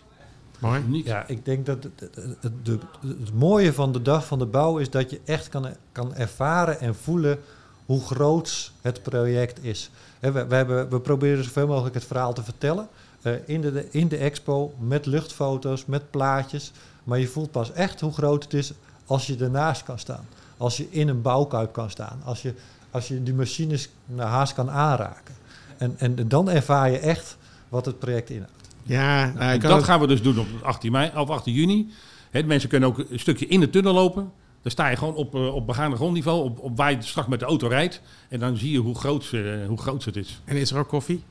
[0.66, 0.82] Mooi.
[0.88, 1.06] uniek.
[1.08, 4.46] Ja, ik denk dat het, het, het- de- het mooie van de dag van de
[4.46, 7.40] bouw is dat je echt kan, kan ervaren en voelen
[7.86, 9.90] hoe groot het project is.
[10.20, 12.88] Hè, we, we, hebben, we proberen zoveel mogelijk het verhaal te vertellen
[13.22, 16.72] eh, in, de, in de expo met luchtfoto's, met plaatjes.
[17.04, 18.74] Maar je voelt pas echt hoe groot het is
[19.06, 20.28] als je ernaast kan staan.
[20.58, 22.22] Als je in een bouwkuip kan staan.
[22.24, 22.54] Als je,
[22.92, 25.36] als je die machines naar haast kan aanraken.
[25.78, 27.38] En, en dan ervaar je echt
[27.70, 28.54] wat het project inhoudt.
[28.86, 31.92] Ja, nou, En dat gaan we dus doen op 18, mei, of 18 juni.
[32.32, 34.32] Hè, de mensen kunnen ook een stukje in de tunnel lopen.
[34.62, 37.40] Dan sta je gewoon op, eh, op begaande grondniveau, op, op waar je straks met
[37.40, 38.02] de auto rijdt.
[38.30, 40.42] En dan zie je hoe groot, ze, hoe groot het is.
[40.46, 41.24] En is er ook koffie?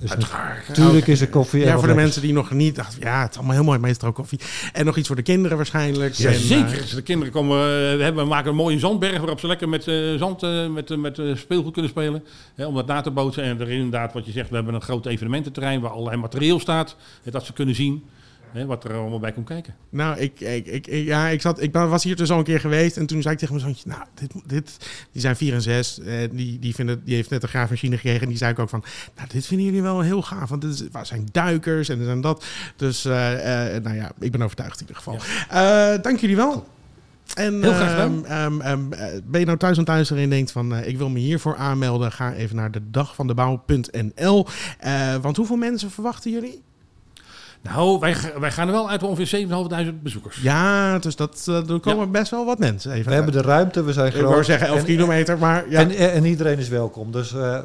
[0.00, 0.68] Dus Uiteraard.
[0.68, 1.64] natuurlijk is er koffie.
[1.64, 3.90] Ja, voor de mensen die nog niet dachten, ja, het is allemaal heel mooi, maar
[3.90, 4.38] is er ook koffie?
[4.72, 6.14] En nog iets voor de kinderen waarschijnlijk.
[6.14, 6.94] Ja, En, eh, zeker.
[6.94, 9.86] De kinderen komen, eh, we, hebben, we maken een mooie zandberg waarop ze lekker met
[9.88, 12.24] eh, zand, eh, met, eh, met eh, speelgoed kunnen spelen.
[12.54, 13.42] Hè, om dat na te bootsen.
[13.42, 16.96] En er inderdaad, wat je zegt, we hebben een groot evenemententerrein waar allerlei materieel staat.
[17.22, 18.04] Hè, dat ze kunnen zien
[18.52, 19.74] hè, wat er allemaal bij komt kijken.
[19.88, 22.96] Nou, ik, ik, ik, ja, ik, zat, ik was hier dus al een keer geweest.
[22.96, 24.76] En toen zei ik tegen mijn zoontje, nou, dit, dit,
[25.12, 26.00] die zijn vier en zes.
[26.00, 28.22] Eh, die, die, vinden, die heeft net een graafmachine gekregen.
[28.22, 28.84] En die zei ik ook van,
[29.16, 30.48] nou, dit vinden jullie wel heel gaaf.
[30.48, 32.44] Want dit is, zijn duikers en zijn dat.
[32.76, 35.18] Dus, eh, eh, nou ja, ik ben overtuigd in ieder geval.
[35.48, 36.66] Eh, dank jullie wel.
[37.34, 40.30] En Heel graag ehm, ehm, ehm, eh, ben je nou thuis aan het luisteren en
[40.30, 42.12] denkt van, ik wil me hiervoor aanmelden.
[42.12, 44.46] Ga even naar de dagvandebouw.nl.
[45.20, 46.62] Want hoeveel mensen verwachten jullie?
[47.62, 49.46] Nou, wij, wij gaan er wel uit ongeveer
[49.88, 50.36] 7.500 bezoekers.
[50.42, 52.92] Ja, dus dat, eh, er komen best wel wat mensen.
[52.92, 54.28] Even We hebben de ruimte, we zijn Ik groot.
[54.30, 55.80] wou zeggen 11 En- kilometer, maar ja.
[55.80, 57.12] En, en, en iedereen is welkom.
[57.12, 57.58] Dus eh,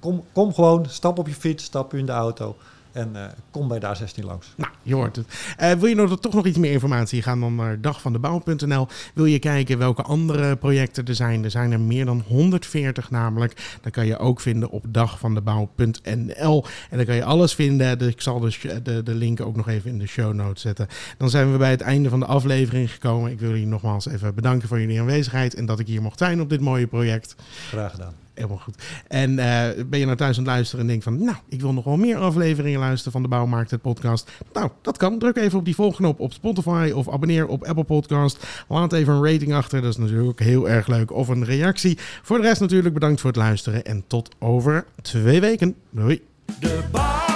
[0.00, 2.56] kom, kom gewoon, stap op je fiets, stap in de auto
[2.92, 4.52] en eh, kom bij de A16 langs.
[4.56, 5.26] nou, je hoort het.
[5.56, 7.22] Eh, wil je nog, toch nog iets meer informatie?
[7.22, 8.86] Ga dan naar dagvandebouw.nl.
[9.14, 11.44] Wil je kijken welke andere projecten er zijn?
[11.44, 13.78] Er zijn er meer dan 140 namelijk.
[13.80, 16.64] Dat kan je ook vinden op dagvandebouw.nl.
[16.90, 17.98] En dan kan je alles vinden.
[17.98, 20.62] Dus ik zal de, sh- de, de link ook nog even in de show notes
[20.62, 20.86] zetten.
[21.18, 23.30] Dan zijn we bij het einde van de aflevering gekomen.
[23.30, 25.54] Ik wil jullie nogmaals even bedanken voor jullie aanwezigheid.
[25.54, 27.34] En dat ik hier mocht zijn op dit mooie project.
[27.68, 28.14] Graag gedaan.
[28.40, 28.82] Helemaal goed.
[29.08, 31.24] En eh, ben je nou thuis aan het luisteren en denk van...
[31.24, 34.30] nou, ik wil nog wel meer afleveringen luisteren van de Bouwmarkt, het podcast.
[34.52, 35.18] Nou, dat kan.
[35.18, 38.46] Druk even op die volgknop op Spotify of abonneer op Apple Podcast.
[38.68, 41.12] Laat even een rating achter, dat is natuurlijk ook heel erg leuk.
[41.12, 41.98] Of een reactie.
[42.22, 45.74] Voor de rest natuurlijk bedankt voor het luisteren en tot over twee weken.
[45.90, 46.22] Doei.
[46.60, 47.28] De